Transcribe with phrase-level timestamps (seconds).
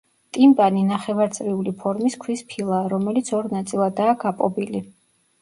[0.35, 4.85] ტიმპანი ნახევარწრიული ფორმის ქვის ფილაა, რომელიც ორ ნაწილადაა გაპობილი.